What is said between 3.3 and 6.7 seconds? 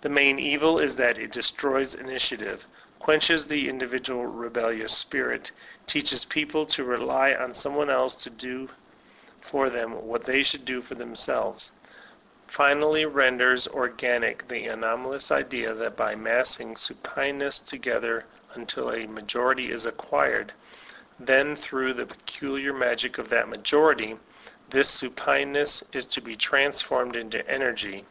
the individual re bellious spirit, teaches people